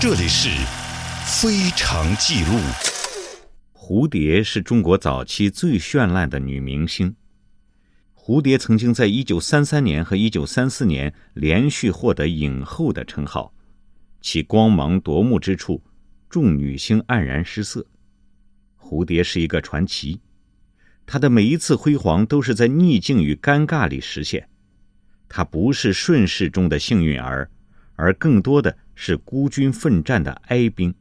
[0.00, 0.48] 这里是
[1.26, 2.56] 《非常记录》。
[3.74, 7.14] 蝴蝶是中国早期最绚烂的女明星。
[8.14, 13.52] 蝴蝶曾经在1933年和1934年连续获得影后的称号，
[14.22, 15.82] 其光芒夺目之处，
[16.30, 17.84] 众女星黯然失色。
[18.78, 20.22] 蝴蝶是一个传奇，
[21.04, 24.48] 她的每一次辉煌都是在逆境与尴尬里实现。
[25.28, 27.50] 她不是顺势中的幸运儿，
[27.96, 30.94] 而更多的是孤军奋战的哀兵。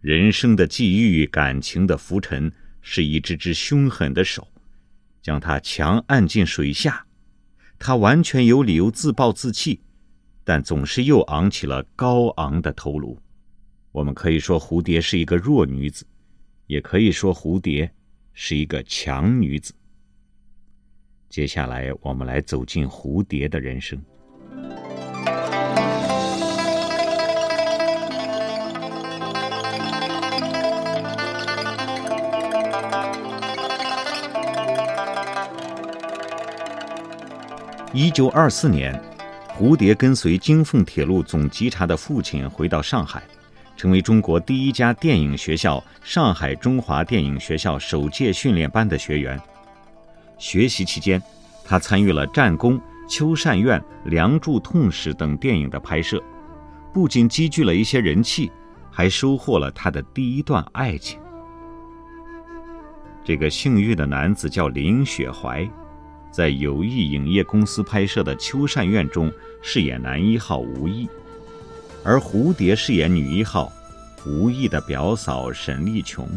[0.00, 2.50] 人生的际遇，感情的浮沉，
[2.82, 4.48] 是一只只凶狠的手。
[5.22, 7.06] 将他强按进水下，
[7.78, 9.78] 他完全有理由自暴自弃，
[10.42, 13.16] 但总是又昂起了高昂的头颅。
[13.92, 16.04] 我们可以说蝴蝶是一个弱女子，
[16.66, 17.88] 也可以说蝴蝶
[18.32, 19.72] 是一个强女子。
[21.28, 24.02] 接下来，我们来走进蝴蝶的人生。
[37.96, 38.94] 一九二四年，
[39.48, 43.22] 蝴蝶跟随京凤铁路总稽查的父亲回到上海，
[43.74, 49.40] 成为中国第一家电影学校——上海中华电影学校首届训练班的学员。
[50.36, 51.22] 学习期间，
[51.64, 52.74] 他参与了《战功》
[53.08, 56.22] 《秋善院》《梁祝痛史》等电影的拍摄，
[56.92, 58.52] 不仅积聚了一些人气，
[58.90, 61.18] 还收获了他的第一段爱情。
[63.24, 65.66] 这个幸运的男子叫林雪怀。
[66.36, 71.08] 在友谊影业公司拍摄的《秋善院》中饰演男一号吴毅，
[72.04, 73.72] 而蝴蝶饰演女一号
[74.26, 76.28] 吴毅的表嫂沈丽琼。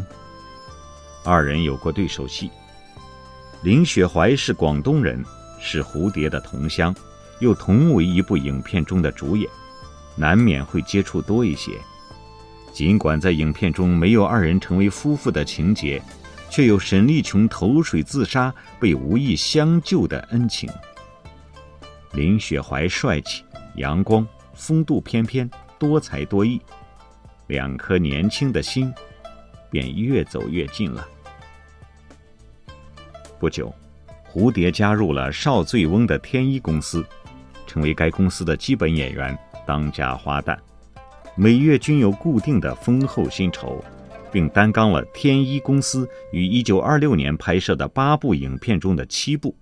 [1.22, 2.50] 二人有过对手戏。
[3.62, 5.22] 林雪怀是广东人，
[5.60, 6.96] 是蝴蝶的同乡，
[7.40, 9.46] 又同为一部影片中的主演，
[10.16, 11.72] 难免会接触多一些。
[12.72, 16.02] 尽管在影片中没有二人成为夫妇的情节。
[16.50, 20.68] 却有沈丽琼投水自杀被吴毅相救的恩情。
[22.12, 23.44] 林雪怀帅气、
[23.76, 25.48] 阳光、风度翩翩、
[25.78, 26.60] 多才多艺，
[27.46, 28.92] 两颗年轻的心
[29.70, 31.06] 便越走越近了。
[33.38, 33.72] 不久，
[34.30, 37.06] 蝴蝶加入了邵醉翁的天一公司，
[37.64, 40.58] 成为该公司的基本演员、当家花旦，
[41.36, 43.82] 每月均有固定的丰厚薪酬。
[44.32, 49.56] 并担纲了天一公司于1926年拍摄的八部影片中的七部。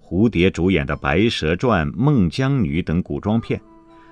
[0.00, 3.60] 蝴蝶主演的《白蛇传》《孟姜女》等古装片，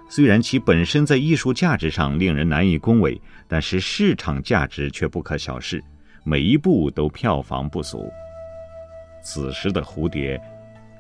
[0.09, 5.83] 虽然其本身在艺术价值上令人难以恭维，但是市场价值却不可小视，
[6.25, 8.11] 每一部都票房不俗。
[9.23, 10.41] 此时的蝴蝶，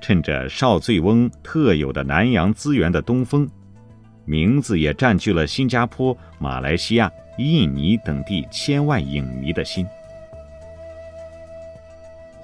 [0.00, 3.48] 趁着邵醉翁特有的南洋资源的东风，
[4.24, 7.10] 名字也占据了新加坡、马来西亚。
[7.38, 9.86] 印尼等地千万影迷的心。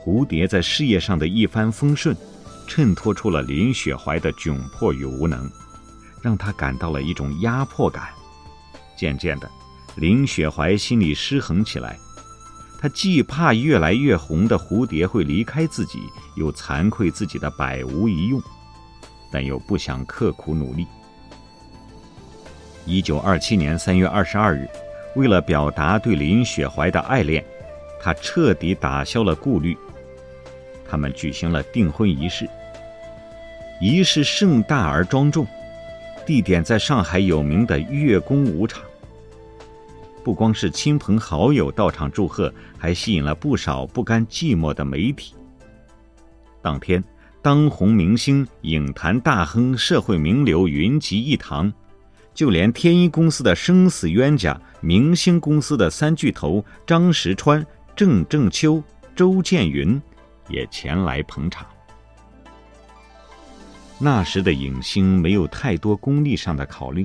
[0.01, 2.17] 蝴蝶在事业上的一帆风顺，
[2.67, 5.51] 衬托出了林雪怀的窘迫与无能，
[6.23, 8.09] 让他感到了一种压迫感。
[8.97, 9.51] 渐渐的，
[9.97, 11.99] 林雪怀心里失衡起来，
[12.81, 16.01] 他既怕越来越红的蝴蝶会离开自己，
[16.37, 18.43] 又惭愧自己的百无一用，
[19.31, 20.87] 但又不想刻苦努力。
[22.89, 24.67] 一九二七年三月二十二日，
[25.15, 27.45] 为了表达对林雪怀的爱恋，
[28.01, 29.77] 他彻底打消了顾虑。
[30.89, 32.49] 他们举行了订婚仪式，
[33.79, 35.47] 仪式盛大而庄重，
[36.25, 38.83] 地点在上海有名的月宫舞场。
[40.25, 45.35] 不光是亲朋好友到场祝贺，还吸引了不少不甘寂寞的媒体。
[46.63, 47.05] 当天，
[47.43, 51.71] 当红明星、影坛大亨、社会名流云集一堂。
[52.39, 57.67] 就连天一公司的生死冤家、明星公司的三巨头张石川、
[57.97, 58.81] 郑正秋、
[59.17, 60.01] 周建云
[60.49, 61.67] 也前来捧场。
[63.99, 67.05] 那时的影星没有太多功利上的考虑，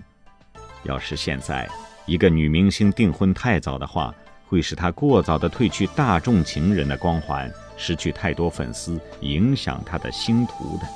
[0.84, 1.68] 要是现在
[2.06, 4.14] 一个女明星订婚太早的话，
[4.46, 10.88] 会使她过早的褪去大众情人的光环，失去太多粉丝，影响她的星途的。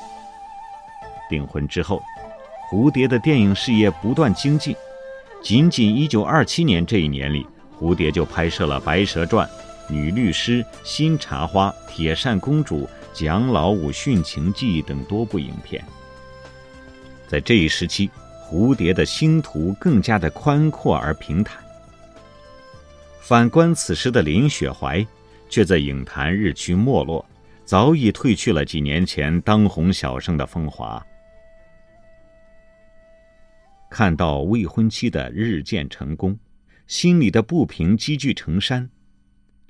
[1.28, 2.00] 订婚之后。
[2.70, 4.76] 蝴蝶的电影事业不断精进，
[5.42, 7.46] 仅仅1927年这一年里，
[7.80, 9.48] 蝴蝶就拍摄了《白蛇传》
[9.94, 12.82] 《女律师》《新茶花》《铁扇公主》
[13.14, 15.82] 《蒋老五殉情记》等多部影片。
[17.26, 18.10] 在这一时期，
[18.46, 21.64] 蝴蝶的星途更加的宽阔而平坦。
[23.22, 25.06] 反观此时的林雪怀，
[25.48, 27.26] 却在影坛日趋没落，
[27.64, 31.02] 早已褪去了几年前当红小生的风华。
[33.90, 36.38] 看到未婚妻的日渐成功，
[36.88, 38.90] 心里的不平积聚成山，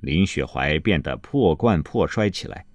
[0.00, 2.66] 林雪怀变得破罐破摔起来。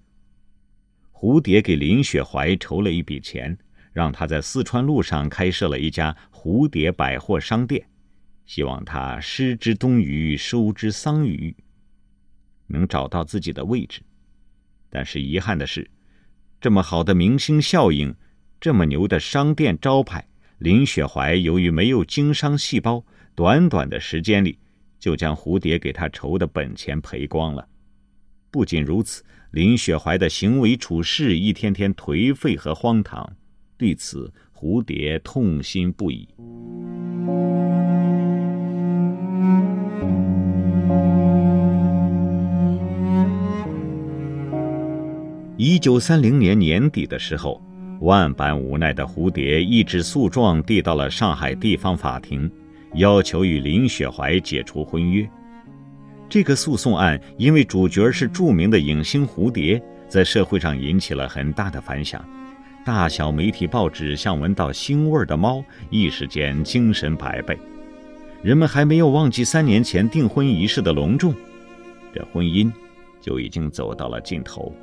[1.12, 3.58] 蝴蝶给林雪怀筹了一笔钱，
[3.92, 7.86] 让他在四川路上开设了一家蝴蝶百货商店，
[8.46, 11.56] 希望他失之东隅，收之桑榆，
[12.68, 14.02] 能找到自己的位置。
[14.90, 15.90] 但是遗憾的是，
[16.60, 18.14] 这么好的明星效应，
[18.60, 20.28] 这么牛的商店招牌。
[20.64, 23.04] 林雪怀由于没有经商细胞，
[23.36, 24.58] 短短的时间里
[24.98, 27.68] 就将蝴蝶给他筹的本钱赔光了。
[28.50, 29.22] 不仅如此，
[29.52, 33.30] 林雪怀的行为处事一天天颓废和荒唐，
[33.78, 36.26] 对此蝴蝶痛心不已。
[45.58, 47.62] 一九三零年年底的时候。
[48.02, 52.52] 万般无奈的蝴蝶一纸诉状递到了上海地方法庭，
[52.96, 55.28] 要求与林雪怀解除婚约。
[56.28, 62.24] 这个诉讼案因为主角是著名的影星蝴蝶，在社会上引起了很大的反响。
[62.84, 67.58] 大小媒体报纸像闻到腥味的猫，一时间精神百倍。
[68.42, 71.34] 人们还没有忘记三年前订婚仪式的隆重，
[72.14, 72.70] 这婚姻
[73.22, 74.76] 就已经走到了尽头。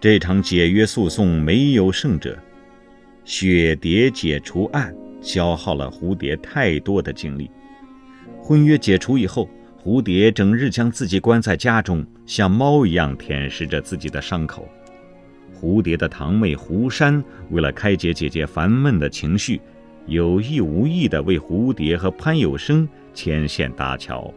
[0.00, 2.38] 这场解约诉讼没有胜者，
[3.22, 7.50] 雪蝶解除案消耗了蝴蝶太多的精力。
[8.40, 9.46] 婚约解除以后，
[9.84, 14.66] 蝴蝶整日将自己关在家中，像猫一样舔舐着自己的伤口。
[15.54, 19.60] 蝴蝶的堂妹胡山为了开解姐姐烦闷的情绪，
[20.06, 24.32] 有意无意地为蝴蝶和潘有生牵线搭桥。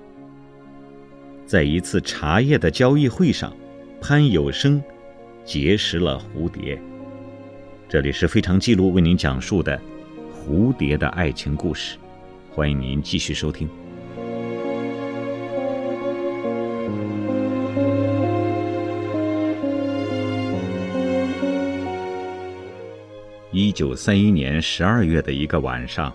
[1.46, 3.56] 在一次茶叶的交易会上，
[4.02, 4.84] 潘有生。
[5.46, 6.80] 结识了蝴蝶。
[7.90, 9.80] 这里是非常记录为您讲述的
[10.32, 11.98] 蝴蝶的爱情故事，
[12.50, 13.70] 欢迎您继续收听。
[23.52, 26.12] 一九三一年十二月的一个晚上，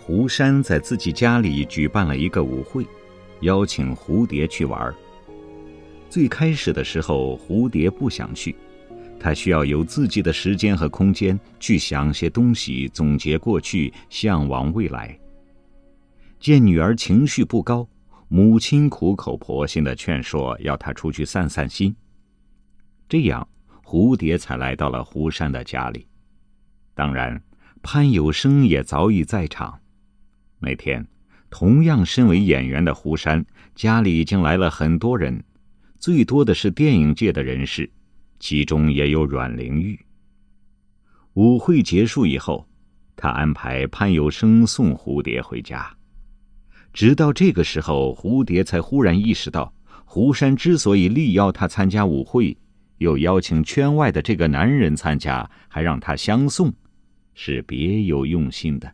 [0.00, 2.84] 胡山在自己家里举办了一个舞会，
[3.42, 4.92] 邀请蝴蝶去玩。
[6.10, 8.56] 最开始的时候，蝴蝶不想去，
[9.20, 15.16] 他需要有自己的时间和空间去想些东西，总结过去，向往未来。
[16.40, 17.86] 见女儿情绪不高，
[18.28, 21.94] 母亲苦口婆心的劝说，要她出去散散心。
[23.08, 23.46] 这样，
[23.84, 26.06] 蝴蝶才来到了胡山的家里。
[26.94, 27.42] 当然，
[27.82, 29.78] 潘有生也早已在场。
[30.58, 31.06] 那天，
[31.50, 33.44] 同样身为演员的胡山
[33.74, 35.42] 家里已经来了很多人。
[35.98, 37.90] 最多的是电影界的人士，
[38.38, 39.98] 其中也有阮玲玉。
[41.34, 42.68] 舞会结束以后，
[43.16, 45.92] 他安排潘有生送蝴蝶回家。
[46.92, 49.72] 直到这个时候，蝴蝶才忽然意识到，
[50.04, 52.56] 胡山之所以力邀他参加舞会，
[52.98, 56.72] 又邀请圈外的这个男人参加，还让他相送，
[57.34, 58.92] 是别有用心的。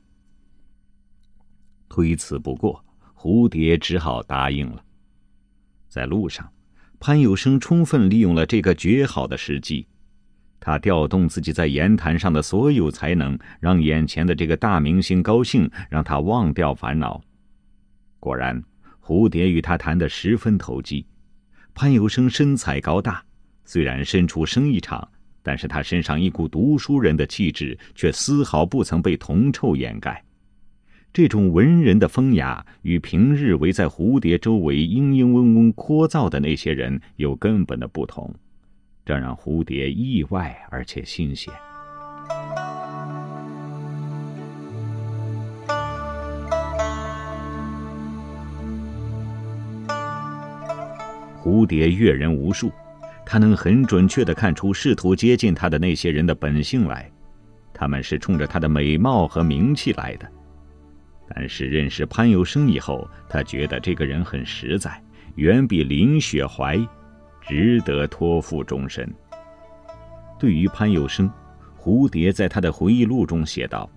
[1.88, 2.82] 推辞不过，
[3.14, 4.82] 蝴蝶只好答应了。
[5.88, 6.50] 在路上。
[7.06, 9.86] 潘有生充分利用了这个绝好的时机，
[10.58, 17.22] 他调动自己在言谈上的所有才能，让眼前的这个大明星高兴，让他忘掉烦恼。
[18.18, 18.64] 果然，
[19.02, 21.04] 蝴蝶与他谈得十分投机。
[21.74, 23.22] 潘有生身材高大，
[23.66, 25.06] 虽然身处生意场，
[25.42, 30.24] 但是他身上一股读书人的气质却丝毫不曾被铜臭掩盖。
[31.14, 38.34] 这种文人的风雅，与平日围在蝴蝶周围嘤嘤嗡嗡聒噪的那些人有根本的不同，
[39.06, 41.54] 这让蝴蝶意外而且新鲜。
[51.40, 52.72] 蝴蝶阅人无数，
[53.24, 57.08] 他能很准确的看出试图接近他的那些人的本性来，
[57.72, 60.28] 他们是冲着他的美貌和名气来的。
[61.26, 65.02] 但是认识潘有生以后，他觉得这个人很实在，
[65.36, 66.78] 远比林雪怀
[67.40, 69.10] 值得托付终身。
[70.38, 71.30] 对于潘有生，
[71.78, 73.88] 蝴蝶在他的回忆录中写道：“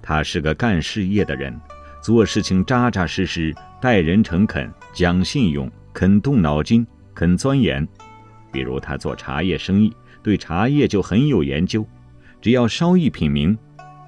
[0.00, 1.58] 他是个干事业的人，
[2.02, 7.86] 做事情扎扎实实，待人诚恳，讲信用，肯动脑筋，肯钻研。
[8.50, 11.86] 比如他做茶叶生意，对茶叶就很有研究，
[12.40, 13.56] 只要稍一品茗，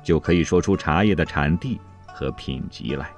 [0.03, 1.79] 就可以说出茶叶的产地。”
[2.15, 3.11] 和品级来。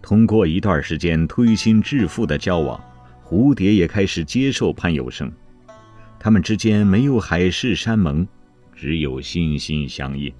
[0.00, 2.80] 通过一段时间推心置腹的交往，
[3.22, 5.30] 蝴蝶也开始接受潘有生。
[6.18, 8.26] 他们之间没有海誓山盟，
[8.74, 10.32] 只有心心相印。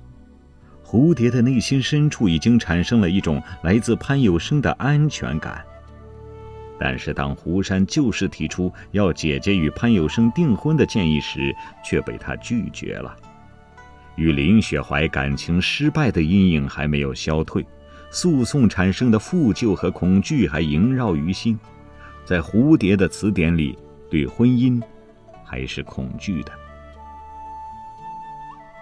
[0.84, 5.64] 蝴蝶的内心深处已经产生了一种来自潘有生的安全感。
[6.78, 13.14] 但是，当胡山就事提出要姐姐与潘有生订婚的建议时，却被他拒绝了。
[14.16, 17.64] 与林雪怀感情失败的阴影还没有消退，
[18.10, 21.58] 诉讼产生的负疚和恐惧还萦绕于心。
[22.24, 23.78] 在蝴蝶的词典里，
[24.10, 24.82] 对婚姻
[25.44, 26.52] 还是恐惧的。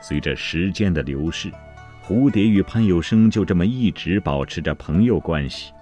[0.00, 1.52] 随着时间的流逝。
[2.06, 5.74] 蝴蝶与潘有生就这么一直保持着朋友关系。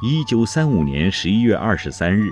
[0.00, 2.30] 一九三五年十一月二十三日，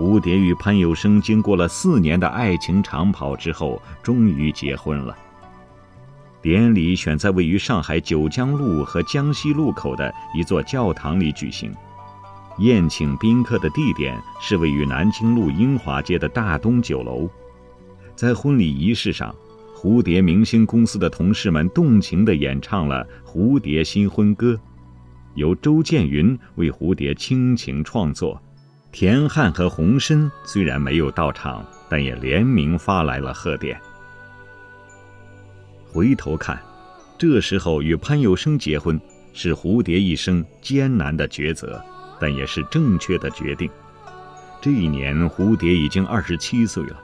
[0.00, 5.14] 蝴蝶与潘有生经过了四年的爱情长跑之后，终于结婚了。
[6.40, 11.70] 典礼选在位于上海九江路和江西路口的一座教堂里举行，
[12.60, 17.28] 宴请宾客的地点是位于南京路英华街的大东酒楼。
[18.16, 19.34] 在婚礼仪式上。
[19.76, 24.52] 蝴蝶明星公司的同事们动情地演唱了《蝴蝶新婚歌》，
[25.36, 28.38] 由周建云为蝴蝶倾情创作。
[28.92, 33.80] 田汉和洪深虽然没有到场，但也联名发来了贺电。
[35.86, 36.60] 回头看，
[37.16, 39.00] 这时候与潘有生结婚
[39.32, 41.82] 是蝴蝶一生艰难的抉择，
[42.20, 43.70] 但也是正确的决定。
[44.60, 47.00] 这一年，蝴蝶已经二十七岁了。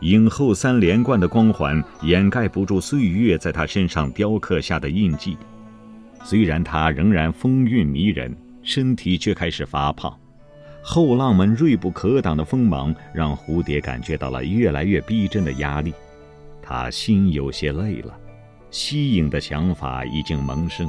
[0.00, 5.38] 影后三连冠的光环掩盖不住岁月在她身上雕刻下的印记。
[6.24, 10.12] 虽然她仍然风韵迷人，身体却开始发胖。
[10.82, 15.94] 后浪们锐不可挡的锋芒让蝴蝶感觉到了越来越逼真的压力。
[16.60, 18.18] 她心有些累了，
[18.70, 20.88] 吸引的想法已经萌生。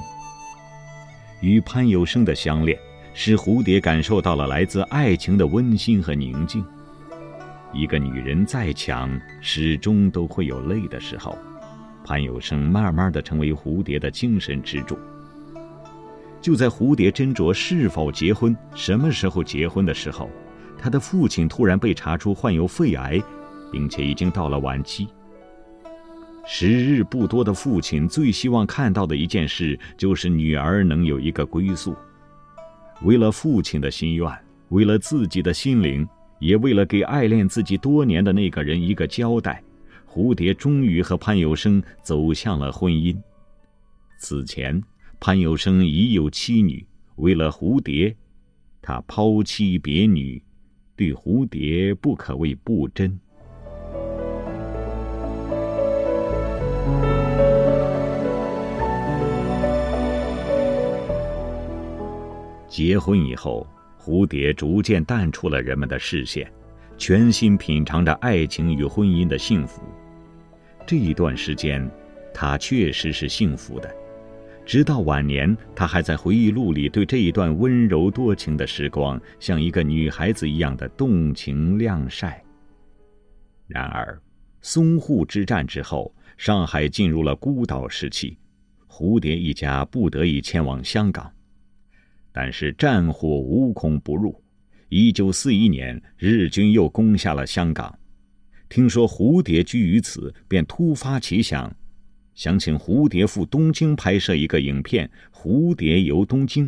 [1.41, 2.77] 与潘有生的相恋，
[3.13, 6.65] 使蝴蝶感受到了来自爱情的温馨和宁静。
[7.71, 11.37] 一个女人再强，始终都会有累的时候。
[12.05, 14.97] 潘有生慢慢的成为蝴蝶的精神支柱。
[16.43, 20.29] 就在蝴蝶斟酌是否结婚、什么时候结婚的时候，
[20.77, 23.19] 他的父亲突然被查出患有肺癌，
[23.71, 25.07] 并且已经到了晚期。
[26.45, 31.95] 时日不多的父亲最希望看到的一件事，就是女儿能有一个归宿。
[33.03, 34.29] 为了父亲的心愿，
[34.67, 36.07] 为了自己的心灵。
[36.39, 39.63] 也为了给爱恋自己多年的那个人一个交代，
[40.05, 43.15] 蝴蝶终于和潘有生走向了婚姻。
[44.19, 44.83] 此前，
[45.25, 48.13] 潘有生已有妻女，为了蝴蝶，
[48.81, 50.43] 他抛妻别女，
[50.97, 53.17] 对蝴蝶不可谓不真。
[62.67, 63.65] 结婚以后。
[63.97, 66.51] 蝴蝶逐渐淡出了人们的视线，
[66.97, 69.81] 全心品尝着爱情与婚姻的幸福。
[70.85, 71.89] 这一段时间，
[72.33, 74.02] 她确实是幸福的。
[74.65, 82.41] 直到晚年，他还在回忆录里对这一段温柔多情的时光，像一个女孩子一样的动情晾晒。
[83.67, 84.19] 然而，
[84.61, 88.37] 淞沪之战之后，上海进入了孤岛时期，
[88.87, 91.31] 蝴蝶一家不得已迁往香港。
[92.31, 94.41] 但是战火无孔不入。
[94.89, 97.93] 一九四一年，日军又攻下了香港。
[98.69, 101.71] 听说蝴蝶居于此，便突发奇想，
[102.35, 106.67] 想请蝴蝶赴东京拍摄一个影片《蝴蝶游东京》。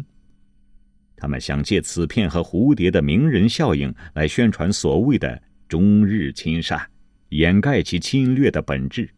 [1.15, 6.81] 他们想借此片和蝴蝶的名人效应来宣传所谓的中日亲善，
[7.29, 9.09] 掩盖其侵略的本质。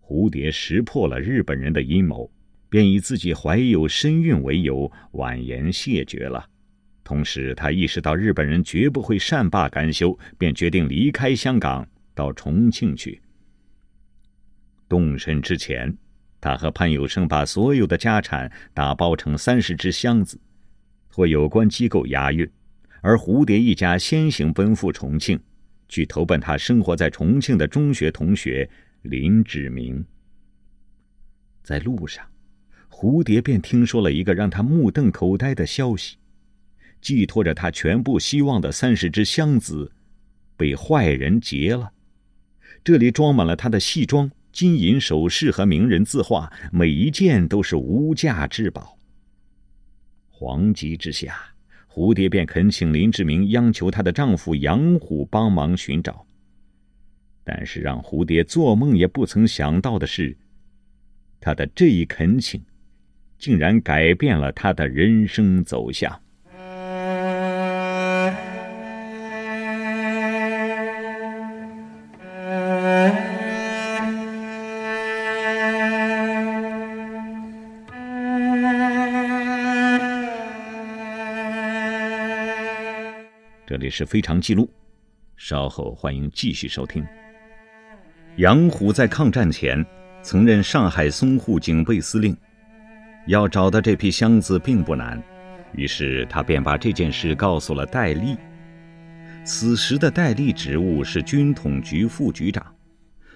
[0.00, 2.30] 蝴蝶识破了日本人的阴谋。
[2.68, 6.44] 便以自己怀有身孕为由婉言谢绝了，
[7.04, 13.20] 同时他意识到日本人绝不会善罢甘休，便决定离开香港到重庆去。
[14.88, 15.96] 动身之前，
[16.40, 20.38] 他和潘有生把所有的家产打包成三十只箱子，
[21.10, 22.48] 托有关机构押运，
[23.00, 25.40] 而蝴蝶一家先行奔赴重庆，
[25.88, 28.68] 去投奔他生活在重庆的中学同学
[29.02, 30.04] 林志明。
[31.62, 32.24] 在路上。
[32.88, 36.16] 蝴蝶便听说了一个让他目瞪口呆的消息：
[37.02, 39.92] 寄托着他全部希望的三十只箱子，
[40.56, 41.92] 被坏人劫了。
[42.82, 48.98] 这里装满了他的戏装、金银首饰和名人字画，每一件都是无价之宝。
[50.32, 51.36] 惶急之下，
[51.92, 56.26] 蝴蝶便恳请林志明央求她的丈夫杨虎帮忙寻找。
[57.44, 60.34] 但是让蝴蝶做梦也不曾想到的是，
[61.38, 62.58] 他的这一恳请。
[63.36, 66.18] 竟然改变了他的人生走向。
[83.86, 84.68] 里是非常记录，
[85.36, 87.06] 稍后欢迎继续收听。
[88.38, 89.86] 杨虎在抗战前
[90.22, 92.36] 曾任上海淞沪警备司令，
[93.28, 95.22] 要找到这批箱子并不难，
[95.72, 98.36] 于是他便把这件事告诉了戴笠。
[99.44, 102.66] 此时的戴笠职务是军统局副局长，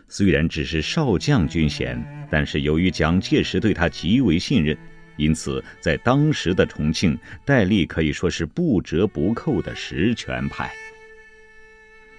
[0.08, 4.76] 虽然只是少将军衔，但是由于蒋介石对他极为信任，
[5.20, 10.72] 因此在当时的重庆，戴笠可以说是不折不扣的实权派。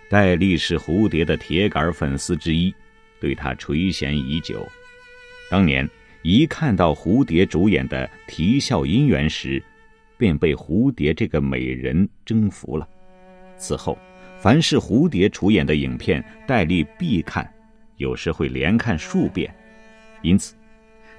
[0.07, 2.71] 戴笠是蝴蝶的铁杆粉丝之一，
[3.19, 4.67] 对他垂涎已久。
[5.49, 5.89] 当年
[6.21, 9.61] 一看到蝴蝶主演的《啼笑姻缘》时，
[10.17, 12.87] 便被蝴蝶这个美人征服了。
[13.57, 13.97] 此后，
[14.39, 17.51] 凡是蝴蝶出演的影片，戴笠必看，
[17.97, 19.51] 有时会连看数遍。
[20.21, 20.53] 因此，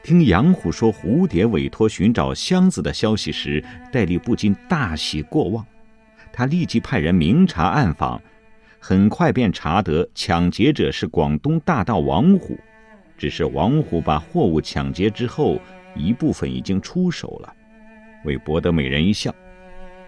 [0.02, 5.64] 听杨虎说蝴蝶委托寻找箱子的消息时，戴笠不禁大喜过望。
[6.32, 8.20] 他立即派人明察暗访。
[8.84, 12.58] 很快便查得抢劫者是广东大盗王虎，
[13.16, 15.60] 只是王虎把货物抢劫之后，
[15.94, 17.54] 一部分已经出手了。
[18.24, 19.32] 为博得美人一笑，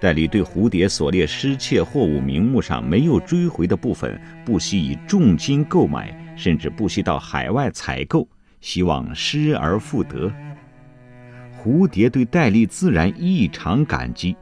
[0.00, 8.26] 戴笠对蝴蝶所列失窃货物名目上没有追回的部分，不惜以重金购买，甚至不惜到海外采购，
[8.64, 10.33] 希望失而复得。
[11.54, 14.35] 蝴蝶对戴笠自然异常感激。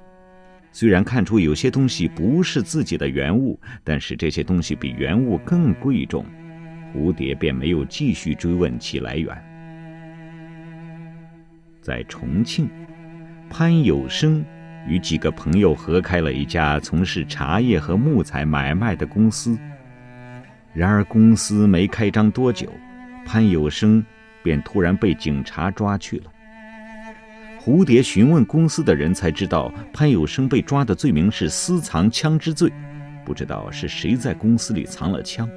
[0.71, 6.25] 虽然看出有些东西不是自己的原物，但是这些东西比原物更贵重，
[6.95, 9.37] 蝴蝶便没有继续追问其来源。
[11.81, 12.71] 在重庆，
[13.51, 14.45] 潘有生
[14.87, 19.59] 与几个朋友合开了一家从事茶叶和木材买卖的公司。
[20.73, 22.73] 然而公司没开张多久，
[23.25, 24.05] 潘有生
[24.43, 26.25] 便突然被警察抓去了。
[27.61, 32.71] 蝴蝶询问公司的人，才知道潘有生被抓的罪名是私藏枪支罪，
[33.25, 35.49] 不知道是谁在公司里藏了枪。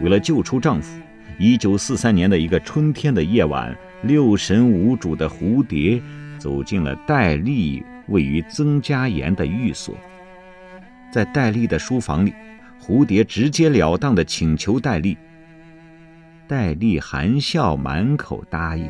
[0.00, 1.00] 为了救出丈夫，
[1.38, 6.00] 一九四三年的一个春天的夜晚，六神无主的蝴蝶
[6.38, 9.96] 走进了戴笠位于曾家岩的寓所。
[11.12, 12.32] 在戴笠的书房里，
[12.80, 15.18] 蝴蝶直截了当地请求戴笠，
[16.46, 18.88] 戴笠含笑满口答应。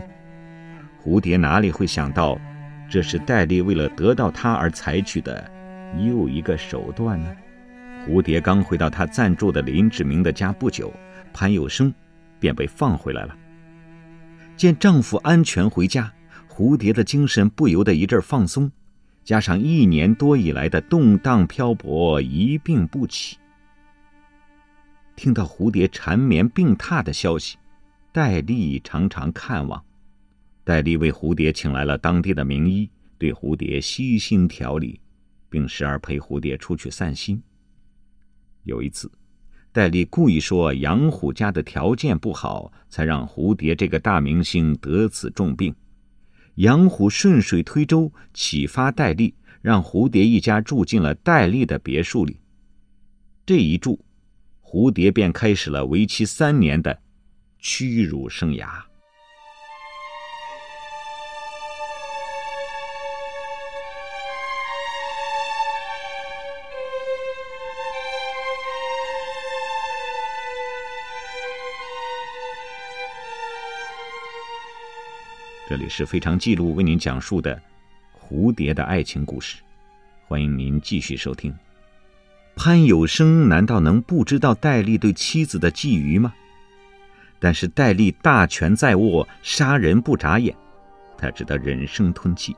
[1.03, 2.39] 蝴蝶哪里会想到，
[2.91, 5.51] 这是戴笠为了得到他而采取的
[5.99, 7.31] 又一个手段呢？
[8.07, 10.93] 蝴蝶刚回到他暂住的林志明的家不久，
[11.33, 11.93] 潘有生
[12.39, 13.37] 便被放回来了。
[14.57, 16.13] 见丈夫安全回家，
[16.49, 18.71] 蝴蝶的精神不由得一阵放松，
[19.25, 23.39] 加上一年多以来的动荡漂泊，一病不起。
[25.17, 27.57] 听到蝴蝶缠绵病榻的消息，
[28.13, 29.83] 戴笠常常看望。
[30.65, 35.01] 戴笠为蝴蝶请来了当地的名医，对蝴蝶悉心调理，
[35.49, 37.43] 并时而陪蝴蝶出去散心。
[38.65, 39.11] 有一次，
[39.73, 45.75] 戴笠故意说杨虎家的条件不好，才让蝴蝶这个大明星得此重病。
[46.57, 52.39] 杨虎顺水推舟，启发戴笠，让蝴蝶一家住进了戴笠的别墅里。
[53.45, 54.03] 这一住，
[54.77, 56.99] 蝴蝶便开始了为期三年的
[57.61, 58.83] 屈辱生涯。
[75.69, 77.63] 这里是非常记录为您讲述的
[78.13, 79.63] 蝴蝶的爱情故事，
[80.27, 81.57] 欢迎您继续收听。
[82.57, 86.33] 潘有生难道能不知道戴笠对妻子的觊觎吗？
[87.39, 90.55] 但是戴笠大权在握，杀人不眨眼，
[91.19, 92.57] 他只得忍声吞气。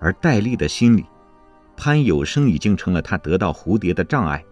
[0.00, 1.04] 而戴笠的心里，
[1.76, 4.42] 潘有生已经成了他得到蝴蝶的障碍。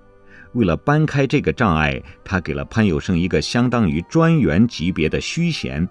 [0.52, 5.88] 为了搬开这个障碍，他给了潘有生一个相当于专员级别的虚衔。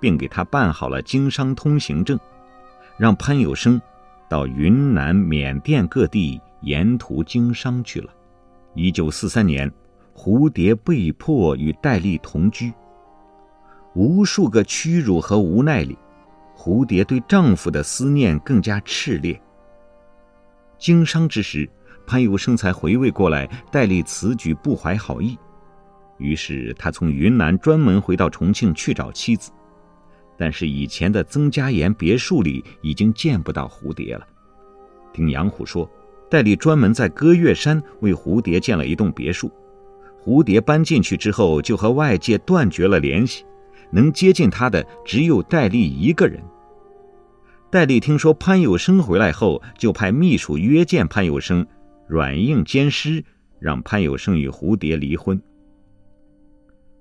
[0.00, 2.18] 并给他办好了经商通行证，
[2.96, 3.78] 让潘有生
[4.30, 8.12] 到云南、缅甸各地沿途经商去了。
[8.74, 9.70] 一九四三年，
[10.14, 12.72] 蝴蝶被迫与戴笠同居。
[13.94, 15.98] 无数个屈辱和无奈里，
[16.56, 19.40] 蝴蝶对丈夫的思念更加炽烈。
[20.78, 21.68] 经商之时，
[22.06, 25.36] 潘有生才回味过来，戴笠此举不怀好意，
[26.18, 29.50] 于是他从云南专门回到重庆去找妻子。
[30.38, 34.26] 但是以前的曾家岩别墅里已经见不到蝴蝶了。
[35.12, 35.90] 听杨虎说，
[36.30, 39.50] 戴笠专门在歌月山为蝴蝶建了一栋别墅。
[40.22, 43.44] 蝴蝶搬进去之后，就和外界断绝了联系，
[43.90, 46.40] 能接近他的只有戴笠一个人。
[47.68, 51.66] 戴笠听说潘有生回来后，就派秘书约见潘有生，
[52.06, 53.24] 软硬兼施，
[53.58, 55.40] 让潘有生与蝴蝶离婚。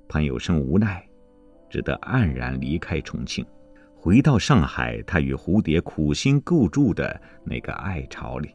[0.08, 1.04] 潘有生无奈，
[1.70, 3.46] 只得黯然离开重庆，
[3.96, 8.50] 回到上海，他与蝴蝶苦心构筑的那个爱巢里。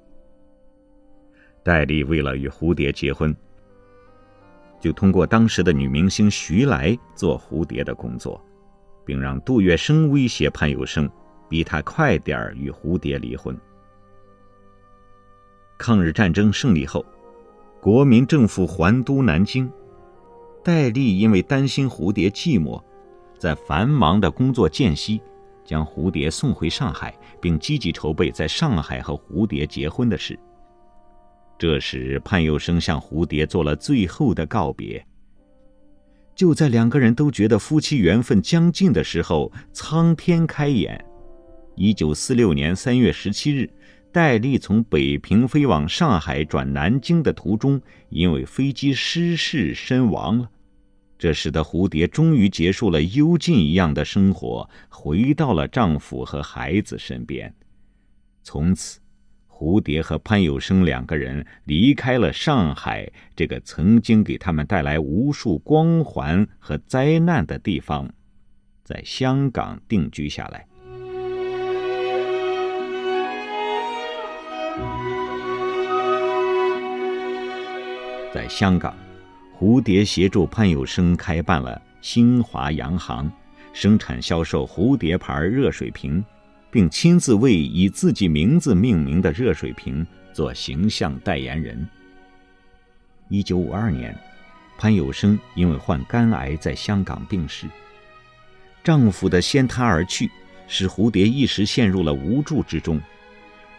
[1.64, 3.34] 戴笠为了与蝴蝶结婚，
[4.78, 8.38] 就通过当时的女明星徐来做蝴蝶的工作，
[9.02, 11.10] 并让杜月笙威胁潘有生，
[11.48, 13.58] 逼他快点儿与蝴蝶离婚。
[15.78, 17.04] 抗日战争胜利后，
[17.80, 19.72] 国民政府还都南京，
[20.62, 22.78] 戴笠因为担心蝴蝶寂寞，
[23.38, 25.18] 在繁忙的工作间隙，
[25.64, 30.38] 将蝴蝶送回上海，并积极筹备在上海和蝴蝶结婚的事。
[31.56, 35.04] 这时，潘有生向蝴蝶做了最后的告别。
[36.34, 41.02] 就在两个人都觉得夫妻缘分将尽的时候，苍天开眼。
[41.76, 43.70] 一九四六年三月十七日，
[44.12, 50.50] 戴笠从北平飞往上海转南京的途中，因为飞机失事身亡了。
[51.16, 57.54] 这使得蝴蝶终于结束了幽禁一样的生活，回到了丈夫和孩子身边。
[58.42, 58.98] 从此。
[59.56, 68.10] 蝴蝶和潘有生两个人离开了上海这个曾经给他们带来无数光环和灾难的地方，
[68.82, 70.66] 在香港定居下来。
[78.32, 78.92] 在香港，
[79.56, 83.30] 蝴蝶协助潘有生开办了新华洋行，
[83.72, 86.22] 生产销售蝴蝶牌热水瓶。
[86.74, 91.88] 并亲自为以自己名字命名的热水瓶做形象代言人。
[93.28, 94.12] 一九五二年，
[94.76, 97.68] 潘有生因为患肝癌在香港病逝。
[98.82, 100.28] 丈夫的先他而去，
[100.66, 103.00] 使蝴蝶一时陷入了无助之中。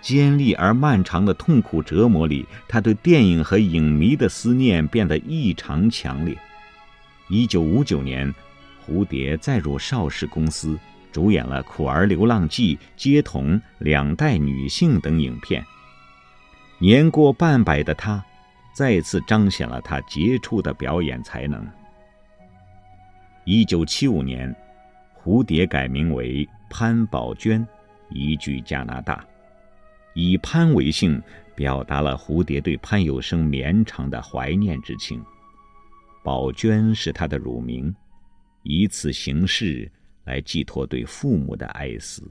[0.02, 6.38] 尖利而漫长的痛苦折磨里，他对电影和影迷的思念变得异常强烈。
[7.28, 8.34] 一九五九年，
[8.88, 10.80] 蝴蝶再入邵氏公司。
[11.16, 15.66] 主演了《苦儿流浪记》《街童》《两代女性》等影片。
[16.78, 18.22] 年过半百的她，
[18.74, 21.66] 再次彰显了她杰出的表演才能。
[23.46, 24.54] 一九七五年，
[25.24, 27.66] 蝴蝶改名为潘宝娟，
[28.10, 29.26] 移居加拿大，
[30.16, 31.24] 以潘为姓，
[31.56, 35.24] 表达了蝴蝶对潘有生绵长的怀念之情。
[36.26, 37.96] 宝娟是她的乳名，
[38.64, 39.90] 以此形式。
[40.26, 42.22] 来寄托对父母的哀思。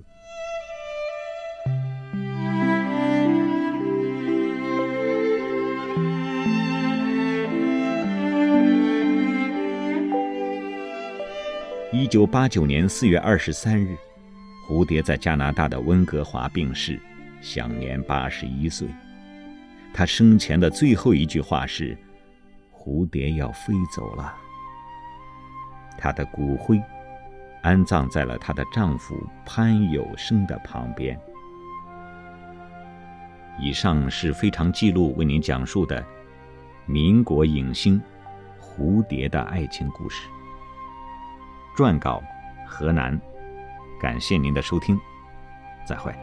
[11.93, 13.97] 一九八九年四月二十三日，
[14.69, 17.01] 蝴蝶在加拿大的温哥华病逝，
[17.41, 18.89] 享年八十一岁。
[19.95, 21.97] 他生前的最后一句话是
[22.75, 24.35] ：“蝴蝶要飞走了。”
[25.97, 26.83] 他的骨灰。
[27.65, 31.19] 安葬在了她的丈夫潘有生的旁边。
[33.59, 36.05] 以上是非常记录为您讲述的
[36.85, 38.01] 民国影星
[38.61, 40.29] 蝴蝶的爱情故事。
[41.75, 42.23] 撰稿：
[42.67, 43.19] 河南。
[43.99, 45.01] 感谢您的收听，
[45.87, 46.15] 再会。